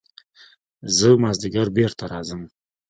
[0.97, 2.41] زه مازديګر بېرته راځم.